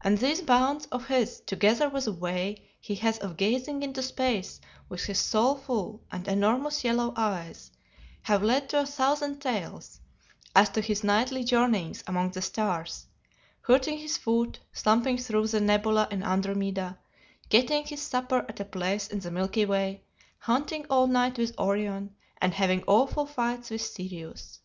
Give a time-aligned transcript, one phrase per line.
[0.00, 4.60] And these bounds of his, together with a way he has of gazing into space
[4.88, 7.72] with his soulful and enormous yellow eyes,
[8.22, 9.98] have led to a thousand tales
[10.54, 13.06] as to his nightly journeyings among the stars;
[13.62, 17.00] hurting his foot slumping through the nebula in Andromeda;
[17.48, 20.04] getting his supper at a place in the milky way,
[20.38, 24.60] hunting all night with Orion, and having awful fights with Sirius.